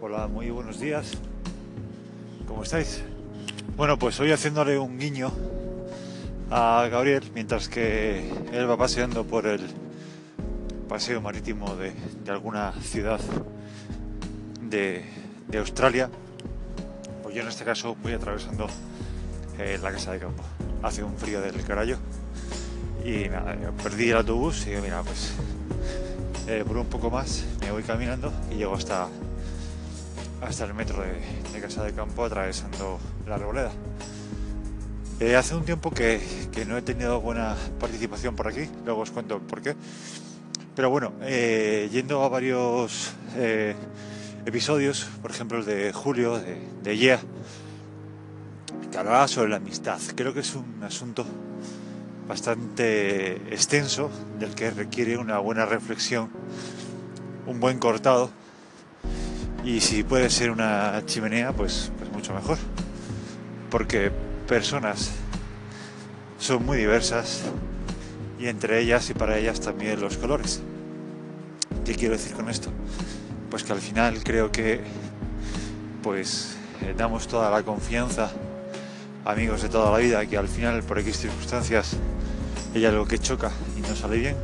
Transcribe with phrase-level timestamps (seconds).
[0.00, 1.14] Hola, muy buenos días.
[2.46, 3.02] ¿Cómo estáis?
[3.76, 5.32] Bueno, pues hoy haciéndole un guiño
[6.52, 9.60] a Gabriel mientras que él va paseando por el
[10.88, 11.94] paseo marítimo de,
[12.30, 13.18] alguna ciudad
[14.62, 15.04] de,
[15.58, 16.08] Australia.
[17.24, 18.68] Pues yo en este caso voy atravesando
[19.58, 20.44] eh, la casa de campo.
[20.80, 22.00] Hace un frío del carajo
[23.04, 25.32] y nada, perdí el autobús y mira, pues
[26.46, 29.08] eh, por un poco más me voy caminando y llego hasta,
[30.42, 33.72] hasta el metro de, Casa de Campo atravesando la arboleda.
[35.20, 36.20] Eh, hace un tiempo que,
[36.66, 39.74] no he tenido buena participación por aquí, luego os cuento por qué.
[40.76, 43.12] Pero bueno, eh, yendo a varios
[44.46, 47.18] episodios, por ejemplo el de Julio, de, de
[48.90, 50.00] que hablaba sobre la amistad.
[50.14, 51.26] Creo que es un asunto
[52.28, 56.30] bastante extenso, del que requiere una buena reflexión,
[57.46, 58.30] un buen cortado,
[59.68, 62.56] y si puede ser una chimenea, pues, pues mucho mejor,
[63.70, 64.10] porque
[64.46, 65.10] personas
[66.38, 67.42] son muy diversas
[68.38, 70.62] y entre ellas y para ellas también los colores.
[71.84, 72.70] ¿Qué quiero decir con esto?
[73.50, 74.80] Pues que al final creo que
[76.02, 78.32] pues eh, damos toda la confianza
[79.26, 81.94] amigos de toda la vida que al final por X circunstancias
[82.74, 84.36] hay algo que choca y no sale bien.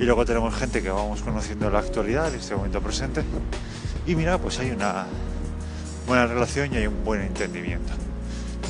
[0.00, 3.22] Y luego tenemos gente que vamos conociendo en la actualidad, en este momento presente.
[4.06, 5.06] Y mira, pues hay una
[6.06, 7.92] buena relación y hay un buen entendimiento.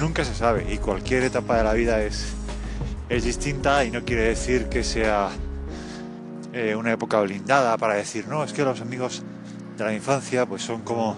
[0.00, 2.32] Nunca se sabe y cualquier etapa de la vida es,
[3.10, 5.28] es distinta y no quiere decir que sea
[6.54, 9.22] eh, una época blindada para decir, no, es que los amigos
[9.76, 11.16] de la infancia pues son como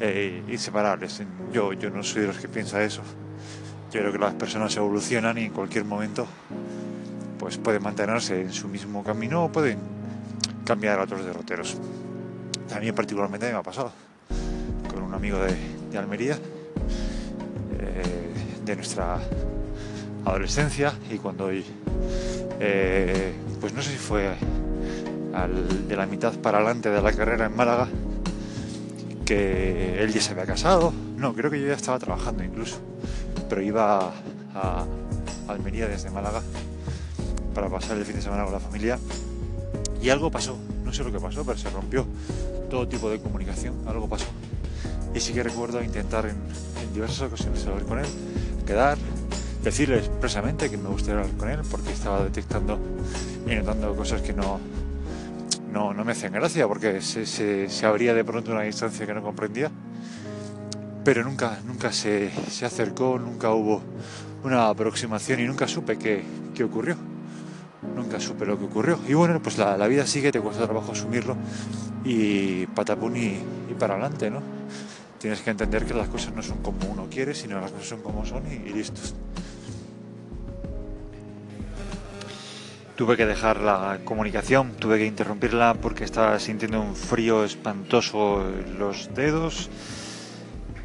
[0.00, 1.22] eh, inseparables.
[1.52, 3.02] Yo, yo no soy de los que piensa eso.
[3.92, 6.28] Yo creo que las personas evolucionan y en cualquier momento
[7.38, 9.78] pues pueden mantenerse en su mismo camino o pueden
[10.64, 11.76] cambiar a otros derroteros.
[12.74, 13.92] A mí particularmente me ha pasado
[14.92, 16.38] con un amigo de, Almería,
[17.78, 18.02] eh,
[18.64, 19.18] de nuestra
[20.24, 24.36] adolescencia y cuando eh, pues no sé si fue
[25.88, 27.88] de la mitad para adelante de la carrera en Málaga,
[29.24, 32.78] que él ya se había casado, no, creo que yo ya estaba trabajando incluso
[33.52, 34.10] pero iba
[34.54, 34.86] a
[35.46, 36.40] Almería desde Málaga
[37.54, 38.98] para pasar el fin de semana con la familia.
[40.00, 42.06] Y algo pasó, no sé lo que pasó, pero se rompió
[42.72, 44.24] todo tipo de comunicación, algo pasó.
[45.14, 46.36] Y sí que recuerdo intentar en,
[46.94, 48.06] diversas ocasiones hablar con él,
[48.66, 48.96] quedar,
[49.62, 52.78] decirle expresamente que me gustaría hablar con él porque estaba detectando
[53.46, 54.58] y notando cosas que no,
[55.70, 59.22] no, me hacían gracia porque se, se, se abría de pronto una distancia que no
[59.22, 59.70] comprendía
[61.04, 62.30] pero nunca, nunca se,
[62.64, 63.82] acercó, nunca hubo
[64.44, 66.24] una aproximación y nunca supe qué,
[66.64, 66.96] ocurrió.
[67.96, 68.98] Nunca supe lo que ocurrió.
[69.08, 71.36] Y bueno, pues la, vida sigue, te cuesta trabajo asumirlo
[72.04, 73.38] y patapún y,
[73.78, 74.42] para adelante, ¿no?
[75.18, 78.02] Tienes que entender que las cosas no son como uno quiere, sino las cosas son
[78.02, 79.14] como son y, y listos.
[82.96, 88.78] Tuve que dejar la comunicación, tuve que interrumpirla porque estaba sintiendo un frío espantoso en
[88.78, 89.70] los dedos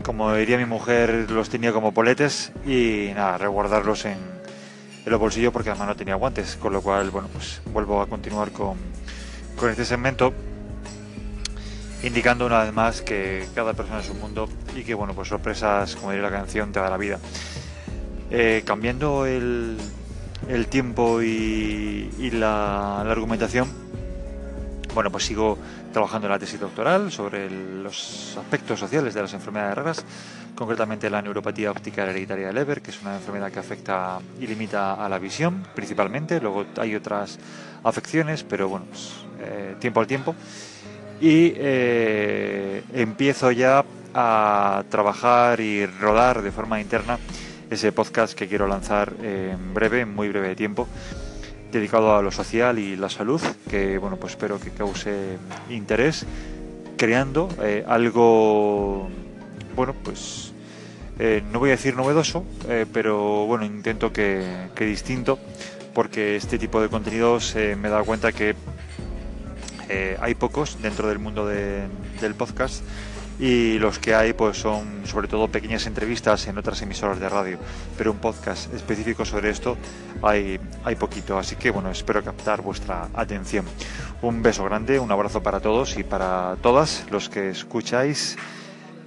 [0.08, 5.52] como diría mi mujer, los tenía como poletes y nada, reguardarlos en, en los bolsillos
[5.52, 8.78] porque además no tenía guantes, con lo cual, bueno, pues vuelvo a continuar con,
[9.58, 10.34] con este segmento
[12.04, 15.96] indicando una vez más que cada persona es un mundo y que, bueno, pues sorpresas,
[15.96, 17.20] como diría la canción, te da la vida.
[18.30, 19.78] Eh, cambiando el,
[20.50, 23.70] el, tiempo y, la, la argumentación,
[24.94, 25.58] bueno, pues sigo
[25.94, 30.06] trabajando en la tesis doctoral sobre los aspectos sociales de las enfermedades raras,
[30.56, 34.94] concretamente la neuropatía óptica hereditaria de Leber, que es una enfermedad que afecta y limita
[34.94, 36.42] a la visión principalmente.
[36.42, 37.40] Luego hay otras
[37.84, 40.36] afecciones, pero bueno, pues, eh, tiempo al tiempo.
[41.20, 43.84] Y eh, empiezo ya
[44.14, 47.18] a trabajar y rodar de forma interna
[47.70, 50.88] ese podcast que quiero lanzar en breve, en muy breve tiempo
[51.72, 55.38] dedicado a lo social y la salud, que bueno, pues espero que cause
[55.70, 56.26] interés,
[56.98, 59.10] creando eh, algo,
[59.76, 60.54] bueno, pues
[61.20, 62.46] eh, no voy a decir novedoso,
[62.94, 65.40] pero bueno, intento que, que, distinto,
[65.94, 68.56] porque este tipo de contenidos me he dado cuenta que
[70.20, 72.84] hay pocos dentro del mundo del podcast
[73.40, 77.60] y los que hay pues son sobre todo pequeñas entrevistas en otras emisoras de radio,
[77.98, 79.78] pero un podcast específico sobre esto
[80.22, 83.66] hay, hay poquito, así que bueno, espero captar vuestra atención.
[84.22, 88.38] Un beso grande, un abrazo para todos y para todas los que escucháis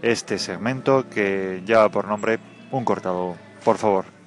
[0.03, 2.39] este segmento que lleva por nombre
[2.71, 4.20] Un cortado, por favor.